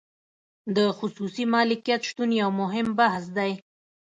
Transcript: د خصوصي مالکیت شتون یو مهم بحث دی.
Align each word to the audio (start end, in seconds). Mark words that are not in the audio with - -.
د 0.75 0.77
خصوصي 0.97 1.43
مالکیت 1.53 2.01
شتون 2.09 2.29
یو 2.41 2.49
مهم 2.61 2.87
بحث 2.99 3.25
دی. 3.37 3.51